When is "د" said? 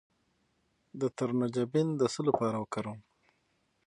0.99-1.01, 1.99-2.01